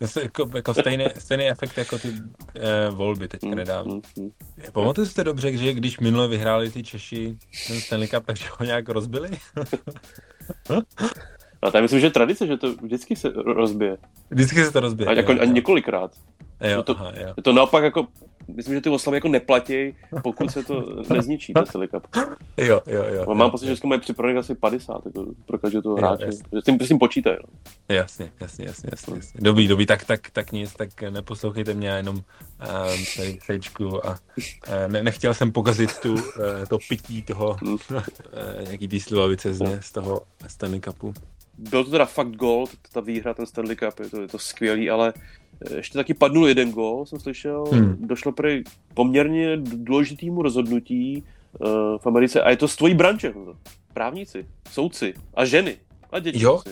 Jako, 0.23 0.51
jako 0.55 0.75
stejný, 0.75 1.05
stejný 1.19 1.49
efekt 1.49 1.79
jako 1.79 1.99
ty 1.99 2.09
eh, 2.55 2.91
volby 2.91 3.29
teďka 3.29 3.47
mm, 3.47 3.55
nedávno. 3.55 3.95
Mm, 3.95 4.03
mm. 4.19 4.31
Pamatujete 4.73 5.13
si 5.13 5.25
dobře, 5.25 5.57
že 5.57 5.73
když 5.73 6.01
minule 6.01 6.29
vyhráli 6.29 6.71
ty 6.71 6.83
Češi 6.83 7.37
ten 7.69 7.81
Stanley 7.81 8.09
Cup, 8.09 8.27
takže 8.27 8.45
ho 8.59 8.67
nějak 8.67 8.89
rozbili? 8.89 9.31
A 11.65 11.71
tam 11.71 11.83
myslím, 11.83 12.01
že 12.01 12.11
tradice, 12.11 12.47
že 12.47 12.57
to 12.57 12.75
vždycky 12.75 13.17
se 13.17 13.33
rozbije. 13.35 13.97
Vždycky 14.31 14.65
se 14.65 14.73
to 14.73 14.81
rozbije. 14.81 15.09
A, 15.09 15.13
jako, 15.13 15.33
a 15.33 15.45
několikrát. 15.45 16.11
Jo, 16.61 16.83
to, 16.83 16.97
aha, 16.97 17.13
jo. 17.21 17.35
to 17.43 17.53
naopak 17.53 17.85
jako, 17.85 18.07
myslím, 18.49 18.75
že 18.75 18.81
ty 18.81 18.91
oslavy 18.91 19.17
jako 19.17 19.29
neplatí, 19.29 19.97
pokud 20.23 20.51
se 20.51 20.65
to 20.65 21.03
nezničí, 21.15 21.53
Stanley 21.65 21.89
Cup. 21.89 22.07
Jo, 22.57 22.81
jo, 22.87 23.05
jo. 23.15 23.23
A 23.31 23.35
mám 23.35 23.47
jo, 23.47 23.51
pocit, 23.51 23.69
jo. 23.69 23.75
že 23.75 23.81
mají 23.87 24.01
připravených 24.01 24.39
asi 24.39 24.55
50 24.55 25.07
jako 25.07 25.27
pro 25.47 25.59
každého 25.59 25.83
toho 25.83 25.97
hráče. 25.97 26.27
Že 26.27 26.61
s 26.61 26.65
tím, 26.65 26.81
s 26.81 26.89
tím 26.89 26.99
počítají. 26.99 27.37
No. 27.43 27.49
Jasně, 27.97 28.33
jasně, 28.41 28.65
jasně, 28.65 28.89
jasně, 28.93 29.15
jasně. 29.17 29.41
Dobrý, 29.41 29.69
dobrý, 29.69 29.87
tak, 29.87 30.05
tak, 30.05 30.31
tak 30.31 30.53
nic, 30.53 30.75
tak 30.75 31.03
neposlouchejte 31.03 31.75
mě, 31.75 31.89
jenom 31.89 32.17
um, 32.17 33.05
sejčku 33.43 34.07
a 34.07 34.11
uh, 34.11 34.17
ne, 34.87 35.03
nechtěl 35.03 35.35
jsem 35.35 35.53
pokazit 35.53 35.99
tu, 35.99 36.13
uh, 36.13 36.21
to 36.69 36.79
pití 36.89 37.23
toho, 37.23 37.57
uh, 37.63 37.77
nějaký 38.65 38.89
tý 38.89 39.01
slivovice 39.01 39.55
z, 39.55 39.81
z 39.81 39.93
toho 39.93 40.23
Stanley 40.47 40.81
Cupu 40.81 41.15
byl 41.59 41.85
to 41.85 41.91
teda 41.91 42.05
fakt 42.05 42.37
gol, 42.37 42.67
ta 42.93 43.01
výhra, 43.01 43.35
ten 43.35 43.47
Stanley 43.47 43.77
Cup, 43.77 44.01
je 44.01 44.11
to, 44.11 44.21
je 44.21 44.29
to 44.29 44.39
skvělý, 44.39 44.91
ale 44.91 45.13
eh, 45.71 45.77
ještě 45.77 45.99
taky 45.99 46.15
padnul 46.15 46.49
jeden 46.49 46.73
gol, 46.73 47.07
jsem 47.07 47.21
slyšel, 47.21 47.65
hmm. 47.65 47.97
došlo 48.01 48.33
prý 48.33 48.63
poměrně 48.95 49.57
důležitému 49.57 50.43
rozhodnutí 50.43 51.25
uh, 51.61 51.69
v 51.99 52.07
Americe 52.07 52.43
a 52.43 52.51
je 52.51 52.57
to 52.57 52.69
z 52.69 52.77
tvojí 52.77 52.95
branče, 52.95 53.35
právníci, 53.95 54.47
soudci 54.71 55.15
a 55.35 55.45
ženy 55.45 55.77
a 56.13 56.19
děti. 56.19 56.43
Jo, 56.43 56.63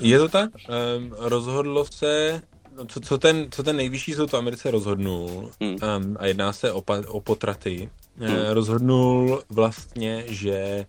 je 0.00 0.18
to 0.18 0.28
tak? 0.28 0.50
Um, 0.54 1.12
rozhodlo 1.18 1.84
se, 1.84 2.42
no, 2.76 2.84
co, 2.84 3.00
co, 3.00 3.18
ten, 3.18 3.46
co 3.50 3.62
ten 3.62 3.76
nejvyšší 3.76 4.12
soud 4.12 4.30
v 4.30 4.34
Americe 4.34 4.70
rozhodnul, 4.70 5.50
hmm. 5.60 5.70
um, 5.70 6.16
a 6.18 6.26
jedná 6.26 6.52
se 6.52 6.72
o, 6.72 6.80
pa, 6.80 7.02
o 7.08 7.20
potraty, 7.20 7.90
eh, 8.20 8.28
hmm. 8.28 8.50
rozhodnul 8.50 9.42
vlastně, 9.48 10.24
že 10.26 10.86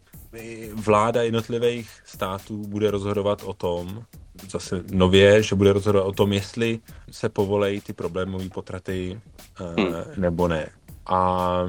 vláda 0.74 1.22
jednotlivých 1.22 1.89
států 2.06 2.67
bude 2.67 2.91
rozhodovat 2.91 3.44
o 3.46 3.53
tom, 3.53 4.03
zase 4.50 4.84
nově, 4.91 5.44
že 5.44 5.56
bude 5.56 5.74
rozhodovat 5.74 6.06
o 6.06 6.12
tom, 6.12 6.34
jestli 6.34 6.79
se 7.12 7.29
povolejí 7.29 7.82
ty 7.82 7.94
problémové 7.94 8.50
potraty 8.50 9.22
hmm. 9.56 9.96
nebo 10.17 10.48
ne. 10.48 10.70
A 11.06 11.62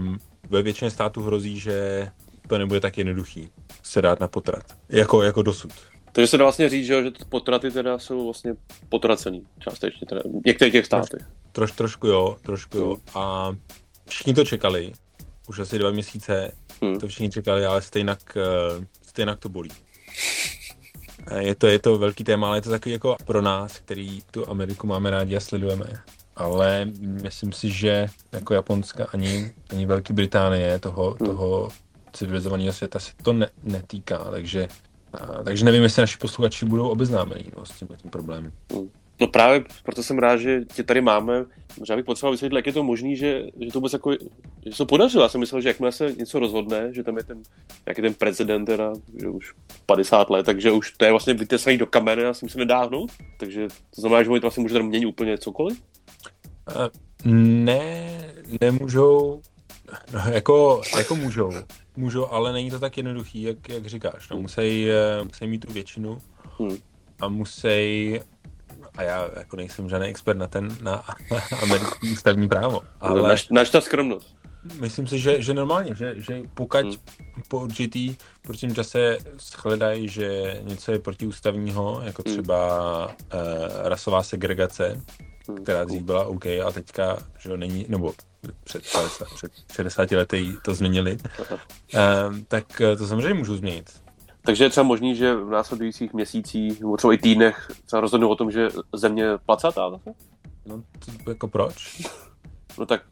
ve 0.50 0.62
většině 0.62 0.90
států 0.90 1.22
hrozí, 1.22 1.60
že 1.60 2.08
to 2.48 2.58
nebude 2.58 2.80
tak 2.80 2.98
jednoduchý 2.98 3.50
se 3.82 4.02
dát 4.02 4.20
na 4.20 4.28
potrat, 4.28 4.64
jako, 4.88 5.22
jako 5.22 5.42
dosud. 5.42 5.72
Takže 6.12 6.26
se 6.26 6.37
dá 6.38 6.44
vlastně 6.44 6.68
říct, 6.68 6.87
že, 6.87 7.02
že 7.02 7.10
potraty 7.28 7.70
teda 7.70 7.98
jsou 7.98 8.25
vlastně 8.25 8.54
potracený 8.88 9.42
částečně, 9.58 10.06
teda 10.06 10.20
v 10.20 10.46
některých 10.46 10.72
těch 10.72 10.87
státech. 10.87 11.26
Troš, 11.52 11.72
trošku 11.72 12.06
jo, 12.06 12.37
trošku 12.42 12.78
jo. 12.78 12.96
A 13.14 13.52
všichni 14.08 14.34
to 14.34 14.44
čekali, 14.44 14.92
už 15.48 15.58
asi 15.58 15.78
dva 15.78 15.90
měsíce, 15.90 16.52
hmm. 16.82 17.00
to 17.00 17.08
všichni 17.08 17.30
čekali, 17.30 17.66
ale 17.66 17.82
stejnak, 17.82 18.37
eh, 18.37 18.87
stejnak 19.02 19.38
to 19.38 19.49
bolí. 19.49 19.70
Je 21.38 21.54
to, 21.54 21.66
je 21.66 21.78
to 21.78 21.99
velký 21.99 22.25
téma, 22.25 22.49
ale 22.49 22.56
je 22.56 22.62
to 22.62 22.70
takový 22.70 22.92
jako 22.92 23.16
pro 23.25 23.42
nás, 23.42 23.78
který 23.78 24.23
tu 24.30 24.50
Ameriku 24.50 24.87
máme 24.87 25.11
rádi 25.11 25.37
a 25.37 25.40
sledujeme. 25.40 25.87
Ale 26.37 26.85
myslím 27.02 27.52
si, 27.52 27.70
že 27.70 28.06
jako 28.32 28.54
Japonska 28.54 29.06
ani, 29.12 29.52
ani 29.70 29.87
Velké 29.87 30.12
Británie 30.12 30.78
toho, 30.78 31.16
hmm. 31.20 31.28
toho 31.28 31.68
civilizovaného 32.12 32.73
světa 32.73 32.99
se 32.99 33.12
to 33.23 33.32
ne, 33.32 33.49
netýká, 33.62 34.18
takže, 34.30 34.68
a, 35.12 35.42
takže 35.42 35.64
nevím, 35.64 35.82
jestli 35.82 36.02
naši 36.02 36.18
posluchači 36.18 36.64
budou 36.64 36.88
obeznámení 36.88 37.52
no, 37.56 37.66
s 37.66 37.70
tím, 37.70 37.88
tím 37.97 38.11
problémem. 38.11 38.52
Hmm. 38.73 38.90
No 39.20 39.26
právě 39.26 39.64
proto 39.82 40.02
jsem 40.02 40.18
rád, 40.18 40.37
že 40.37 40.64
tě 40.75 40.82
tady 40.82 41.00
máme. 41.00 41.44
Možná 41.78 41.96
bych 41.96 42.04
potřeboval 42.04 42.32
vysvětlit, 42.32 42.58
jak 42.58 42.66
je 42.66 42.72
to 42.72 42.82
možné, 42.82 43.16
že, 43.16 43.42
že 43.60 43.72
to 43.72 43.78
vůbec 43.78 43.92
jako, 43.92 44.12
že 44.66 44.72
se 44.72 44.78
to 44.78 44.87
podařilo. 44.87 45.22
Já 45.22 45.28
jsem 45.28 45.40
myslel, 45.40 45.60
že 45.60 45.68
jakmile 45.68 45.92
se 45.92 46.12
něco 46.12 46.38
rozhodne, 46.38 46.94
že 46.94 47.02
tam 47.02 47.16
je 47.16 47.25
ten, 47.25 47.42
jak 47.87 47.98
je 47.98 48.02
ten 48.02 48.14
prezident 48.14 48.64
teda, 48.64 48.92
že 49.20 49.28
už 49.28 49.52
50 49.87 50.30
let, 50.30 50.46
takže 50.46 50.70
už 50.70 50.90
to 50.90 51.04
je 51.04 51.10
vlastně 51.10 51.34
vytesaný 51.34 51.78
do 51.78 51.87
kamene 51.87 52.26
a 52.26 52.34
s 52.34 52.40
tím 52.40 52.48
se 52.48 52.58
nedá 52.58 52.82
hnout. 52.82 53.12
Takže 53.38 53.68
to 53.94 54.00
znamená, 54.00 54.22
že 54.22 54.30
oni 54.30 54.40
vlastně 54.40 54.62
můžou 54.62 54.82
měnit 54.82 55.06
úplně 55.06 55.38
cokoliv? 55.38 55.82
Uh, 56.76 56.88
ne, 57.32 58.34
nemůžou. 58.60 59.40
No, 60.12 60.20
jako, 60.32 60.82
jako 60.96 61.16
můžou. 61.16 61.52
Můžou, 61.96 62.26
ale 62.26 62.52
není 62.52 62.70
to 62.70 62.78
tak 62.78 62.96
jednoduchý, 62.96 63.42
jak, 63.42 63.68
jak 63.68 63.87
říkáš. 63.87 64.28
No, 64.28 64.37
musí, 64.37 64.90
eh, 64.90 65.25
musí 65.25 65.46
mít 65.46 65.66
tu 65.66 65.72
většinu 65.72 66.18
hmm. 66.58 66.76
a 67.20 67.28
musí 67.28 68.20
a 68.98 69.02
já 69.02 69.30
jako 69.36 69.56
nejsem 69.56 69.88
žádný 69.88 70.08
expert 70.08 70.38
na 70.38 70.46
ten, 70.46 70.76
na 70.82 71.04
americký 71.62 72.12
ústavní 72.12 72.48
právo. 72.48 72.80
Ale 73.00 73.28
naš, 73.28 73.48
naš 73.48 73.70
ta 73.70 73.80
skromnost. 73.80 74.36
Myslím 74.80 75.06
si, 75.06 75.18
že, 75.18 75.42
že 75.42 75.54
normálně, 75.54 75.94
že, 75.94 76.14
že 76.16 76.42
pokud 76.54 76.80
hmm. 76.80 76.94
po 77.48 77.60
určitý 77.60 78.16
určitém 78.48 78.74
čase 78.74 79.18
shledají, 79.38 80.08
že 80.08 80.58
něco 80.62 80.92
je 80.92 80.98
protiústavního, 80.98 82.00
jako 82.04 82.22
hmm. 82.26 82.34
třeba 82.34 83.06
hmm. 83.06 83.42
uh, 83.42 83.88
rasová 83.88 84.22
segregace, 84.22 85.00
hmm. 85.48 85.56
která 85.62 85.84
dřív 85.84 86.02
byla 86.02 86.24
OK 86.24 86.46
a 86.46 86.72
teďka, 86.72 87.18
že 87.38 87.56
není, 87.56 87.86
nebo 87.88 88.14
před, 88.64 88.92
50, 88.92 89.28
před 89.34 89.52
60 89.72 90.10
lety 90.10 90.52
to 90.64 90.74
změnili, 90.74 91.18
um, 91.18 92.44
tak 92.44 92.82
to 92.98 93.06
samozřejmě 93.06 93.34
můžu 93.34 93.56
změnit. 93.56 94.07
Takže 94.42 94.64
je 94.64 94.71
třeba 94.71 94.85
možný, 94.85 95.14
že 95.16 95.35
v 95.35 95.50
následujících 95.50 96.12
měsících 96.12 96.80
nebo 96.80 96.97
třeba 96.97 97.12
i 97.12 97.18
týdnech 97.18 97.71
třeba 97.87 98.00
rozhodnou 98.00 98.28
o 98.28 98.37
tom, 98.37 98.50
že 98.50 98.68
země 98.92 99.25
placatá 99.47 99.90
zase? 99.90 100.11
No, 100.66 100.83
to, 101.25 101.30
jako 101.30 101.49
proč? 101.49 102.02
no 102.78 102.87
tak, 102.87 103.02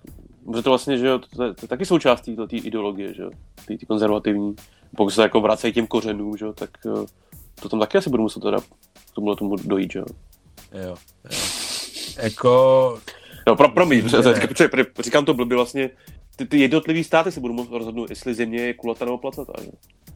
protože 0.44 0.62
to 0.62 0.70
vlastně, 0.70 0.98
že 0.98 1.06
jo, 1.06 1.18
to, 1.18 1.28
to, 1.28 1.54
to 1.54 1.64
je 1.64 1.68
taky 1.68 1.86
součástí 1.86 2.36
té 2.36 2.56
ideologie, 2.56 3.14
že 3.14 3.22
jo, 3.22 3.30
té 3.66 3.86
konzervativní. 3.86 4.56
Pokud 4.96 5.10
se 5.10 5.22
jako 5.22 5.40
vracejí 5.40 5.72
těm 5.72 5.86
kořenům, 5.86 6.36
že 6.36 6.44
jo, 6.44 6.52
tak 6.52 6.70
eh, 6.86 7.06
to 7.62 7.68
tam 7.68 7.80
taky 7.80 7.98
asi 7.98 8.10
budu 8.10 8.22
muset 8.22 8.40
teda 8.40 8.58
k 9.10 9.14
tomu, 9.14 9.34
tomu 9.34 9.56
dojít, 9.56 9.92
že 9.92 9.98
jo. 9.98 10.04
Jo, 10.72 10.82
jo. 10.88 10.96
Jako... 12.22 12.98
No, 13.46 13.56
pro, 13.56 13.68
promiň, 13.68 14.08
říkám 15.00 15.24
to 15.24 15.34
blbě 15.34 15.56
vlastně, 15.56 15.90
ty, 16.36 16.46
ty 16.46 16.60
jednotlivý 16.60 17.04
státy 17.04 17.32
se 17.32 17.40
budou 17.40 17.78
rozhodnout, 17.78 18.10
jestli 18.10 18.34
země 18.34 18.60
je 18.60 18.74
kulatá 18.74 19.04
nebo 19.04 19.18
placatá, 19.18 19.52
že? 19.62 19.70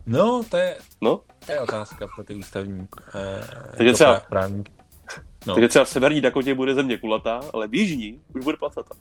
No, 0.06 0.42
to 0.50 0.56
je, 0.56 0.76
no? 1.00 1.20
to 1.46 1.52
je 1.52 1.60
otázka 1.60 2.08
pro 2.14 2.24
ty 2.24 2.34
ústavní 2.34 2.88
eh, 3.14 3.76
Takže 3.76 3.92
třeba, 3.92 4.20
právník. 4.20 4.70
No. 5.46 5.54
Takže 5.54 5.68
třeba 5.68 5.84
v 5.84 5.88
severní 5.88 6.20
Dakotě 6.20 6.54
bude 6.54 6.74
země 6.74 6.98
kulatá, 6.98 7.40
ale 7.52 7.68
v 7.68 7.74
jižní 7.74 8.20
už 8.34 8.44
bude 8.44 8.56
placatá. 8.56 8.94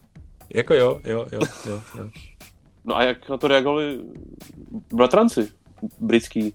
Jako 0.53 0.74
jo, 0.74 1.01
jo, 1.03 1.25
jo, 1.32 1.39
jo, 1.65 1.82
jo. 1.98 2.10
No 2.86 2.98
a 2.98 3.03
jak 3.03 3.29
na 3.29 3.38
to 3.38 3.48
reagovali 3.48 4.00
bratranci 4.94 5.50
britský? 6.00 6.53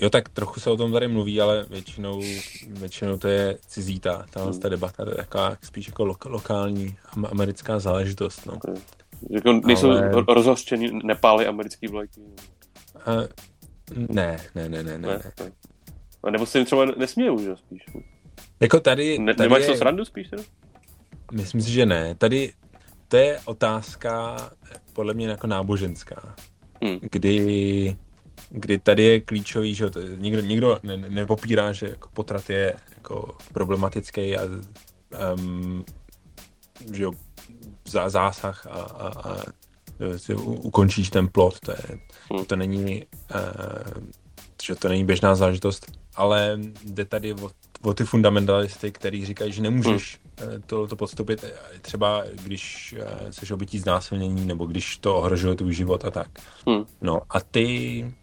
Jo, 0.00 0.10
tak 0.10 0.28
trochu 0.28 0.60
se 0.60 0.70
o 0.70 0.76
tom 0.76 0.92
tady 0.92 1.08
mluví, 1.08 1.40
ale 1.40 1.66
většinou, 1.70 2.22
většinou 2.68 3.18
to 3.18 3.28
je 3.28 3.58
cizí 3.66 4.00
ta, 4.00 4.26
ta, 4.30 4.44
hmm. 4.44 4.60
ta 4.60 4.68
debata, 4.68 5.04
je 5.08 5.14
taková 5.14 5.56
spíš 5.62 5.86
jako 5.86 6.04
lo, 6.04 6.16
lokální 6.24 6.96
americká 7.30 7.78
záležitost. 7.78 8.46
No. 8.46 8.52
Okay. 8.52 8.74
Jako 9.30 9.52
nejsou 9.52 9.90
ale... 9.90 10.24
rozhořčení 10.28 11.00
Nepály 11.04 11.46
americký 11.46 11.86
vlajky? 11.86 12.20
Ne, 13.94 14.36
ne, 14.54 14.68
ne, 14.68 14.82
ne, 14.82 14.98
ne. 14.98 15.08
ne. 15.08 15.20
A 16.22 16.30
nebo 16.30 16.46
se 16.46 16.58
jim 16.58 16.64
třeba 16.64 16.84
nesmějou, 16.84 17.38
že 17.38 17.56
spíš? 17.56 17.84
Jako 18.60 18.80
tady... 18.80 19.18
Ne, 19.18 19.34
tady 19.34 19.48
nemáš 19.48 19.62
je... 19.62 19.68
to 19.68 19.76
srandu 19.76 20.04
spíš 20.04 20.28
teda? 20.28 20.42
Myslím 21.32 21.60
si, 21.60 21.72
že 21.72 21.86
ne. 21.86 22.14
Tady 22.14 22.52
to 23.08 23.16
je 23.16 23.40
otázka 23.44 24.36
podle 24.92 25.14
mě 25.14 25.28
jako 25.28 25.46
náboženská. 25.46 26.34
Hmm. 26.82 26.98
Kdy, 27.12 27.96
kdy 28.50 28.78
tady 28.78 29.02
je 29.02 29.20
klíčový, 29.20 29.74
že 29.74 29.90
to, 29.90 30.00
nikdo, 30.02 30.40
nikdo 30.40 30.78
ne, 30.82 30.96
nepopírá, 30.96 31.72
že 31.72 31.88
jako 31.88 32.08
potrat 32.08 32.50
je 32.50 32.74
jako 32.96 33.36
problematický 33.52 34.36
a 34.36 34.42
um, 35.34 35.84
že 36.92 37.02
jo, 37.02 37.12
zásah 38.08 38.66
a, 38.66 38.80
a, 38.80 39.30
a 39.30 39.42
si 40.16 40.34
ukončíš 40.34 41.10
ten 41.10 41.28
plot, 41.28 41.60
to, 41.60 41.70
je, 41.70 41.98
hmm. 42.32 42.44
to 42.44 42.56
není, 42.56 43.04
uh, 43.34 44.04
že 44.62 44.74
to 44.74 44.88
není 44.88 45.04
běžná 45.04 45.34
zážitost, 45.34 45.92
ale 46.14 46.58
jde 46.84 47.04
tady 47.04 47.34
o, 47.34 47.50
o 47.82 47.94
ty 47.94 48.04
fundamentalisty, 48.04 48.92
kteří 48.92 49.26
říkají, 49.26 49.52
že 49.52 49.62
nemůžeš 49.62 50.18
hmm. 50.40 50.62
to, 50.66 50.86
to 50.86 50.96
podstoupit, 50.96 51.44
třeba 51.82 52.24
když 52.42 52.94
jsi 53.30 53.54
obytí 53.54 53.78
znásilnění, 53.78 54.44
nebo 54.44 54.66
když 54.66 54.96
to 54.98 55.16
ohrožuje 55.16 55.54
tvůj 55.54 55.74
život 55.74 56.04
a 56.04 56.10
tak. 56.10 56.28
Hmm. 56.66 56.84
No 57.00 57.20
a 57.30 57.40
ty 57.40 58.14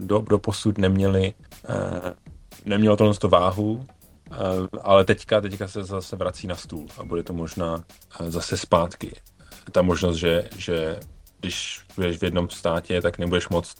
do, 0.00 0.18
do 0.18 0.38
posud 0.38 0.78
neměli, 0.78 1.34
nemělo 2.64 2.96
to 2.96 3.14
to 3.14 3.28
váhu, 3.28 3.86
ale 4.82 5.04
teďka, 5.04 5.40
teďka 5.40 5.68
se 5.68 5.84
zase 5.84 6.16
vrací 6.16 6.46
na 6.46 6.56
stůl 6.56 6.86
a 6.98 7.04
bude 7.04 7.22
to 7.22 7.32
možná 7.32 7.84
zase 8.26 8.56
zpátky 8.56 9.12
ta 9.72 9.82
možnost, 9.82 10.16
že, 10.16 10.48
že 10.56 11.00
když 11.40 11.80
budeš 11.96 12.18
v 12.18 12.24
jednom 12.24 12.50
státě, 12.50 13.02
tak 13.02 13.18
nebudeš 13.18 13.48
moc 13.48 13.74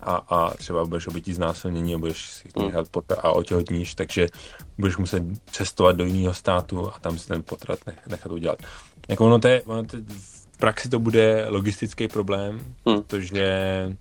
a, 0.00 0.14
a 0.14 0.50
třeba 0.50 0.84
budeš 0.84 1.06
obětí 1.06 1.32
znásilnění 1.32 1.94
a 1.94 1.98
budeš 1.98 2.30
si 2.30 2.48
hmm. 2.56 2.66
nechat 2.66 2.88
potrat 2.88 3.18
a 3.22 3.32
otěhotníš, 3.32 3.94
takže 3.94 4.26
budeš 4.78 4.96
muset 4.96 5.22
cestovat 5.50 5.96
do 5.96 6.04
jiného 6.04 6.34
státu 6.34 6.88
a 6.88 6.98
tam 7.00 7.18
si 7.18 7.28
ten 7.28 7.42
potrat 7.42 7.78
nechat 8.06 8.32
udělat. 8.32 8.58
Jako 9.08 9.26
ono, 9.26 9.38
to 9.38 9.48
je, 9.48 9.62
ono 9.62 9.84
to, 9.84 9.96
v 10.52 10.58
praxi 10.58 10.88
to 10.88 10.98
bude 10.98 11.46
logistický 11.48 12.08
problém, 12.08 12.60
hmm. 12.86 13.02
protože 13.02 13.46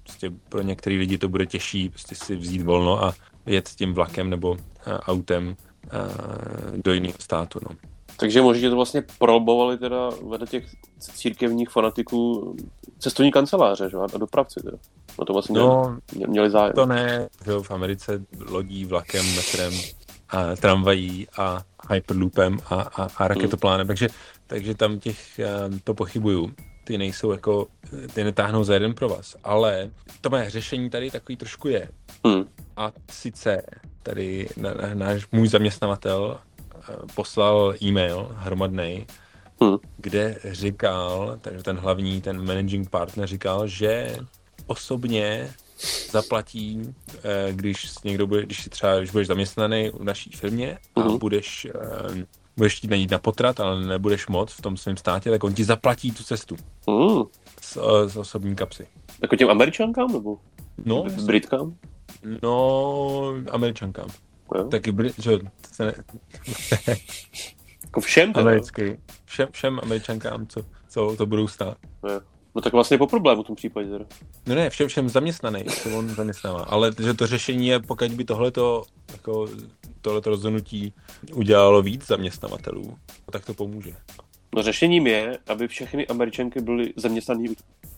prostě 0.04 0.32
pro 0.50 0.62
některé 0.62 0.96
lidi 0.96 1.18
to 1.18 1.30
bude 1.30 1.46
těžší 1.46 1.90
prostě 1.90 2.16
si 2.16 2.36
vzít 2.36 2.62
volno 2.62 3.04
a 3.04 3.14
jet 3.46 3.68
s 3.68 3.76
tím 3.76 3.94
vlakem 3.94 4.30
nebo 4.30 4.52
uh, 4.52 4.58
autem 4.86 5.48
uh, 5.48 6.78
do 6.78 6.94
jiného 6.94 7.16
státu. 7.20 7.60
No. 7.70 7.76
Takže 8.20 8.42
možná 8.42 8.70
to 8.70 8.76
vlastně 8.76 9.04
prolobovali 9.18 9.78
teda 9.78 10.10
vedle 10.30 10.48
těch 10.48 10.66
církevních 11.00 11.70
fanatiků 11.70 12.56
cestovní 13.00 13.32
kanceláře 13.32 13.90
že? 13.90 13.98
a 13.98 14.18
dopravci. 14.18 14.60
Teda. 14.64 14.78
No 15.20 15.26
to 15.26 15.34
vlastně 15.34 15.60
no, 15.60 15.98
měli, 16.16 16.32
měli 16.32 16.50
zájem. 16.50 16.74
To 16.74 16.86
ne, 16.86 17.30
že 17.46 17.52
v 17.62 17.72
Americe 17.72 18.26
lodí, 18.50 18.86
vlakem, 18.86 19.36
metrem, 19.36 19.74
a 20.30 20.56
tramvají 20.56 21.28
a 21.38 21.64
hyperloopem 21.94 22.60
a, 22.66 22.82
a, 22.82 23.08
a 23.18 23.28
raketoplánem, 23.28 23.86
hmm. 23.86 23.88
takže, 23.88 24.08
takže 24.48 24.76
tam 24.76 25.00
těch, 25.00 25.40
to 25.84 25.94
pochybuju. 25.94 26.52
Ty 26.84 26.98
nejsou 26.98 27.32
jako, 27.32 27.68
ty 28.14 28.24
netáhnou 28.24 28.64
za 28.64 28.74
jeden 28.74 28.94
pro 28.94 29.10
vás, 29.10 29.36
ale 29.44 29.92
to 30.22 30.30
mé 30.30 30.50
řešení 30.50 30.90
tady 30.90 31.12
takový 31.12 31.36
trošku 31.36 31.68
je. 31.68 31.90
Hmm. 32.26 32.46
A 32.78 32.92
sice 33.12 33.62
tady 34.04 34.50
náš 34.94 35.32
můj 35.32 35.48
zaměstnavatel 35.48 36.40
poslal 37.16 37.74
e-mail 37.84 38.28
hromadný, 38.32 39.08
hmm. 39.62 39.78
kde 39.98 40.40
říkal, 40.52 41.38
takže 41.42 41.64
ten 41.64 41.78
hlavní, 41.78 42.22
ten 42.22 42.46
managing 42.46 42.90
partner 42.90 43.28
říkal, 43.28 43.68
že 43.68 44.18
osobně 44.68 45.54
zaplatí, 46.12 46.96
eh, 47.24 47.54
když 47.54 48.04
někdo 48.04 48.28
bude, 48.28 48.44
když 48.46 48.64
si 48.64 48.70
třeba, 48.70 48.98
když 48.98 49.12
budeš 49.12 49.28
zaměstnaný 49.28 49.90
v 49.90 50.04
naší 50.04 50.32
firmě 50.32 50.78
a 50.96 51.02
hmm. 51.02 51.18
budeš, 51.18 51.66
eh, 51.66 52.26
budeš 52.58 52.76
chtít 52.76 52.92
najít 52.92 53.12
na 53.12 53.20
potrat, 53.20 53.60
ale 53.60 53.86
nebudeš 53.86 54.28
moc 54.28 54.54
v 54.54 54.62
tom 54.62 54.78
svém 54.78 54.98
státě, 54.98 55.30
tak 55.30 55.44
on 55.44 55.54
ti 55.54 55.64
zaplatí 55.64 56.12
tu 56.12 56.24
cestu. 56.24 56.56
Hmm. 56.90 57.24
Z, 57.62 57.78
z 58.08 58.18
osobní 58.18 58.56
kapsy. 58.56 58.88
Jako 59.22 59.36
těm 59.36 59.50
američankám 59.50 60.14
nebo? 60.14 60.38
No. 60.86 61.04
Britkám? 61.26 61.76
No, 62.44 63.34
američankám. 63.52 64.10
Jo. 64.56 64.64
Taky 64.64 64.92
byli, 64.92 65.12
že 65.18 65.32
se 65.72 65.86
ne... 65.86 65.94
jako 67.84 68.02
všem 68.02 68.34
teda? 68.34 68.46
Americký. 68.46 68.84
Všem, 69.26 69.48
všem 69.52 69.80
američankám, 69.84 70.48
co, 70.48 70.62
co 70.90 71.16
to 71.18 71.26
budou 71.26 71.48
stát. 71.48 71.78
Jo. 72.10 72.20
No 72.56 72.62
tak 72.62 72.74
vlastně 72.74 72.98
po 72.98 73.08
problému 73.08 73.44
v 73.44 73.48
tom 73.48 73.56
případě 73.56 73.90
teda. 73.90 74.06
No 74.48 74.56
ne, 74.56 74.70
všem, 74.70 74.88
všem 74.88 75.10
zaměstnaný, 75.10 75.64
co 75.64 75.98
on 75.98 76.10
zaměstnává. 76.10 76.64
Ale 76.64 76.92
že 77.00 77.14
to 77.14 77.28
řešení 77.28 77.68
je, 77.68 77.80
pokud 77.80 78.12
by 78.12 78.24
tohle 78.26 78.52
to 78.52 78.84
jako 79.12 79.48
tohleto 80.02 80.30
rozhodnutí 80.30 80.94
udělalo 81.34 81.82
víc 81.82 82.08
zaměstnavatelů, 82.08 82.98
tak 83.32 83.46
to 83.46 83.54
pomůže. 83.54 83.92
No 84.56 84.64
řešením 84.64 85.08
je, 85.08 85.38
aby 85.48 85.68
všechny 85.68 86.08
američanky 86.08 86.62
byly 86.62 86.94
zaměstnané 86.96 87.50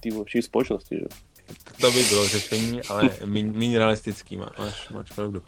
v 0.01 0.31
té 0.33 0.41
společnosti, 0.41 0.95
že? 0.95 1.05
To 1.81 1.91
by 1.91 2.03
bylo 2.03 2.27
řešení, 2.27 2.81
ale 2.89 3.09
méně 3.25 3.79
realistický, 3.79 4.37
máš, 4.37 4.89
máš 4.89 5.11
pravdu. 5.11 5.41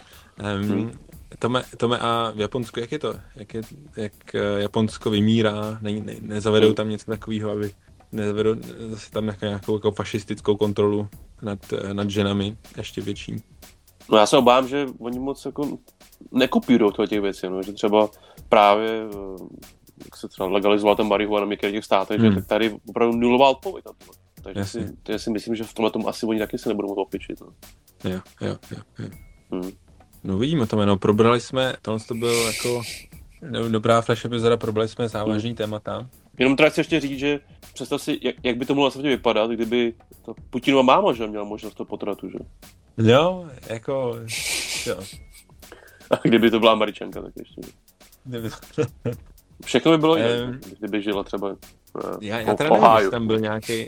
Um, 0.44 0.70
hmm. 0.70 0.92
Tome, 1.40 1.64
Tome, 1.78 2.00
a 2.00 2.32
v 2.36 2.40
Japonsku, 2.40 2.80
jak 2.80 2.92
je 2.92 3.00
to? 3.00 3.16
Jak, 3.36 3.54
je, 3.54 3.62
jak 3.96 4.36
eh, 4.36 4.62
Japonsko 4.62 5.10
vymírá? 5.10 5.78
Ne, 5.82 5.92
ne, 5.92 6.16
nezavedou 6.22 6.68
hmm. 6.68 6.76
tam 6.76 6.90
něco 6.90 7.12
takového, 7.12 7.52
aby 7.52 7.72
nezavedou 8.12 8.56
zase 8.90 9.12
tam 9.12 9.34
nějakou 9.42 9.76
jako 9.76 9.92
fašistickou 9.92 10.58
kontrolu 10.58 11.08
nad, 11.42 11.60
eh, 11.74 11.94
nad 11.94 12.10
ženami 12.10 12.58
ještě 12.78 13.02
větší? 13.02 13.44
No 14.12 14.18
já 14.18 14.26
se 14.26 14.38
obávám, 14.38 14.68
že 14.68 14.86
oni 15.00 15.20
moc 15.20 15.46
jako 15.46 15.78
nekopírují 16.32 16.94
těch 17.08 17.22
věcí, 17.22 17.48
no, 17.50 17.64
že 17.64 17.74
třeba 17.74 18.10
právě 18.50 18.90
eh, 18.90 19.72
jak 20.06 20.18
se 20.18 20.28
třeba 20.28 20.50
legalizoval 20.50 20.96
ten 20.96 21.08
marihuana 21.08 21.46
v 21.46 21.50
některých 21.50 21.76
těch 21.76 21.86
státech, 21.86 22.20
hmm. 22.20 22.30
že 22.30 22.36
tak 22.36 22.48
tady 22.48 22.76
opravdu 22.90 23.18
nulová 23.18 23.50
odpověď 23.50 23.86
na 23.86 23.92
to. 23.92 24.21
Takže 24.42 24.66
si, 24.66 24.94
to 25.04 25.20
si 25.20 25.30
myslím, 25.30 25.56
že 25.56 25.64
v 25.64 25.74
tomhle 25.74 25.92
tom 25.92 26.08
asi 26.08 26.26
oni 26.26 26.40
taky 26.40 26.58
se 26.58 26.70
nebudou 26.70 26.88
moc 26.88 26.98
opičit. 26.98 27.42
No. 27.42 27.48
Jo, 28.04 28.20
jo, 28.42 28.58
jo. 28.72 28.78
jo. 29.00 29.10
Hmm. 29.52 29.72
No 30.24 30.38
vidíme 30.38 30.68
to, 30.68 30.86
no, 30.86 30.98
probrali 30.98 31.42
jsme, 31.42 31.74
tohle 31.82 32.00
to 32.00 32.14
byl 32.14 32.48
jako 32.48 32.82
dobrá 33.70 34.02
flash 34.02 34.26
epizoda, 34.26 34.58
probrali 34.58 34.88
jsme 34.88 35.10
závažný 35.10 35.50
hmm. 35.50 35.58
témata. 35.58 36.10
Jenom 36.40 36.56
teda 36.56 36.70
chci 36.70 36.80
ještě 36.80 37.00
říct, 37.00 37.20
že 37.20 37.40
představ 37.74 38.02
si, 38.02 38.20
jak, 38.22 38.36
jak 38.44 38.58
by 38.58 38.66
to 38.66 38.76
mohlo 38.76 38.92
na 38.96 39.02
vypadat, 39.10 39.52
kdyby 39.52 39.94
to 40.26 40.34
Putinova 40.50 40.84
máma, 40.84 41.14
že 41.14 41.28
měla 41.28 41.44
možnost 41.44 41.74
to 41.74 41.86
potratu, 41.86 42.30
že? 42.30 42.38
Jo, 42.98 43.50
jako, 43.70 44.16
jo. 44.86 45.00
A 46.12 46.16
kdyby 46.24 46.52
to 46.52 46.60
byla 46.60 46.72
Američanka, 46.72 47.22
tak 47.22 47.34
ještě. 47.38 47.62
Všechno 49.66 49.92
by 49.92 49.98
bylo 49.98 50.18
jiné, 50.18 50.44
um, 50.44 50.60
kdyby 50.80 51.02
žila 51.02 51.24
třeba 51.24 51.56
já, 52.22 52.40
já 52.40 52.56
teda 52.56 52.70
nevím, 52.70 52.90
jestli 52.96 53.12
tam 53.12 53.28
byl 53.28 53.40
nějaký, 53.40 53.88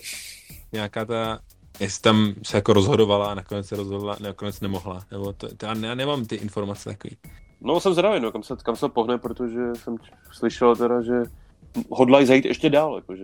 nějaká 0.71 1.05
ta, 1.05 1.39
jestli 1.79 2.01
tam 2.01 2.33
se 2.43 2.57
jako 2.57 2.73
rozhodovala 2.73 3.31
a 3.31 3.33
nakonec 3.33 3.67
se 3.67 3.75
rozhodla, 3.75 4.17
nakonec 4.19 4.61
nemohla, 4.61 5.03
nebo 5.11 5.33
to, 5.33 5.55
to 5.55 5.65
já, 5.65 5.73
nemám 5.73 6.25
ty 6.25 6.35
informace 6.35 6.89
takový. 6.89 7.17
No 7.61 7.79
jsem 7.79 7.93
zvědavý, 7.93 8.19
no, 8.19 8.31
kam 8.31 8.43
se, 8.43 8.55
kam 8.63 8.75
se 8.75 8.89
pohne, 8.89 9.17
protože 9.17 9.75
jsem 9.75 9.95
slyšel 10.31 10.75
teda, 10.75 11.01
že 11.01 11.23
hodlají 11.89 12.25
zajít 12.25 12.45
ještě 12.45 12.69
dál, 12.69 12.95
jakože 12.95 13.23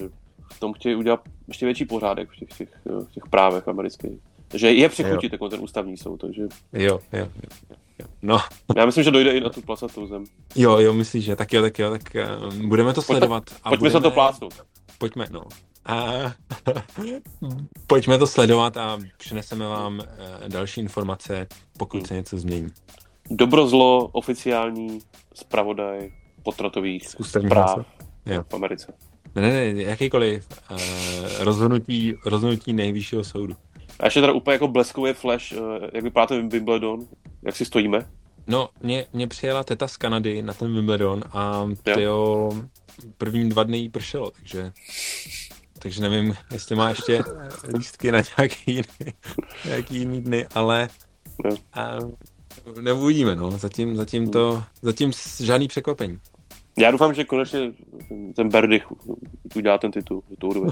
v 0.53 0.59
tom 0.59 0.73
chtějí 0.73 0.95
udělat 0.95 1.21
ještě 1.47 1.65
větší 1.65 1.85
pořádek 1.85 2.29
v 2.29 2.35
těch, 2.35 2.49
těch, 2.57 2.69
v 2.85 3.11
těch 3.11 3.23
právech 3.29 3.67
amerických. 3.67 4.19
Takže 4.47 4.71
je 4.71 4.89
přechutit 4.89 5.31
jako 5.31 5.49
ten 5.49 5.59
ústavní 5.61 5.97
soud, 5.97 6.17
takže... 6.17 6.43
Jo, 6.73 6.99
jo, 7.13 7.27
jo. 7.35 7.77
No. 8.21 8.39
Já 8.75 8.85
myslím, 8.85 9.03
že 9.03 9.11
dojde 9.11 9.31
i 9.31 9.41
na 9.41 9.49
tu 9.49 9.61
placatou 9.61 10.07
zem. 10.07 10.23
Jo, 10.55 10.77
jo, 10.77 10.93
myslíš, 10.93 11.25
že 11.25 11.35
tak 11.35 11.53
jo, 11.53 11.61
tak 11.61 11.79
jo, 11.79 11.91
tak 11.91 12.01
uh, 12.15 12.53
budeme 12.53 12.93
to 12.93 13.01
sledovat. 13.01 13.43
Pojďme, 13.45 13.59
a 13.63 13.69
pojďme 13.69 13.89
budeme... 13.89 13.99
se 13.99 14.03
to 14.03 14.11
plásnout. 14.11 14.53
Pojďme, 14.97 15.25
no. 15.31 15.43
A 15.85 16.05
pojďme 17.87 18.17
to 18.17 18.27
sledovat 18.27 18.77
a 18.77 18.99
přineseme 19.17 19.67
vám 19.67 19.99
uh, 19.99 20.05
další 20.47 20.81
informace, 20.81 21.47
pokud 21.77 21.97
hmm. 21.97 22.05
se 22.05 22.13
něco 22.13 22.37
změní. 22.37 22.67
Dobro, 23.31 23.67
zlo, 23.67 24.07
oficiální 24.07 24.99
zpravodaj 25.33 26.11
potratových 26.43 27.09
zpráv 27.21 27.79
v 28.49 28.53
Americe. 28.53 28.93
Ne, 29.35 29.41
ne, 29.41 29.73
ne, 29.73 29.83
jakýkoliv 29.83 30.47
uh, 30.71 30.77
rozhodnutí, 31.39 32.15
rozhodnutí 32.25 32.73
nejvyššího 32.73 33.23
soudu. 33.23 33.55
A 33.99 34.05
ještě 34.05 34.21
teda 34.21 34.33
úplně 34.33 34.53
jako 34.53 34.67
bleskový 34.67 35.13
flash, 35.13 35.51
uh, 35.51 35.59
jak 35.93 36.03
vypadá 36.03 36.27
ten 36.27 36.49
Wimbledon, 36.49 37.07
jak 37.45 37.55
si 37.55 37.65
stojíme? 37.65 38.05
No, 38.47 38.69
mě, 38.81 39.05
mě 39.13 39.27
přijela 39.27 39.63
teta 39.63 39.87
z 39.87 39.97
Kanady 39.97 40.41
na 40.41 40.53
ten 40.53 40.73
Wimbledon 40.73 41.23
a 41.31 41.67
jo. 41.99 42.51
první 43.17 43.49
dva 43.49 43.63
dny 43.63 43.77
jí 43.77 43.89
pršelo, 43.89 44.31
takže 44.31 44.71
takže 45.79 46.01
nevím, 46.01 46.35
jestli 46.51 46.75
má 46.75 46.89
ještě 46.89 47.23
lístky 47.77 48.11
na 48.11 48.21
nějaký 48.37 48.71
jiný, 48.71 49.13
nějaký 49.65 49.95
jiný 49.95 50.21
dny, 50.21 50.47
ale 50.55 50.89
a, 51.73 51.97
neuvidíme, 52.81 53.35
no. 53.35 53.51
Zatím, 53.51 53.95
zatím 53.95 54.31
to, 54.31 54.63
zatím 54.81 55.11
žádný 55.39 55.67
překvapení. 55.67 56.19
Já 56.77 56.91
doufám, 56.91 57.13
že 57.13 57.23
konečně 57.23 57.71
ten 58.35 58.49
Berdych 58.49 58.83
udělá 59.55 59.77
ten 59.77 59.91
titul, 59.91 60.23
to 60.39 60.49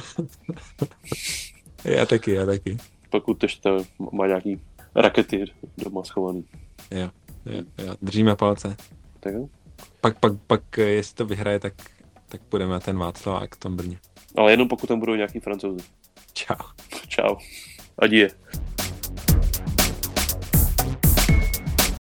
já 1.84 2.06
taky, 2.06 2.32
já 2.32 2.46
taky. 2.46 2.78
Pokud 3.10 3.44
ještě 3.44 3.70
má 4.12 4.28
nějaký 4.28 4.62
rakety 4.96 5.46
doma 5.78 6.04
schovaný. 6.04 6.46
Jo, 6.92 7.10
jo, 7.46 7.64
jo. 7.78 7.96
držíme 8.02 8.36
palce. 8.36 8.76
Tak 9.20 9.34
jo. 9.34 9.48
Pak, 10.02 10.20
pak, 10.20 10.34
pak, 10.48 10.78
jestli 10.78 11.16
to 11.16 11.26
vyhraje, 11.26 11.60
tak, 11.60 11.74
tak 12.28 12.42
půjdeme 12.42 12.72
na 12.72 12.80
ten 12.80 12.98
Václavák 12.98 13.56
v 13.56 13.60
tom 13.60 13.76
Brně. 13.76 13.98
Ale 14.36 14.52
jenom 14.52 14.68
pokud 14.68 14.88
tam 14.88 15.00
budou 15.00 15.16
nějaký 15.16 15.40
francouzi. 15.40 15.86
Čau. 16.34 16.56
Čau. 17.08 17.36
Adie. 18.00 18.30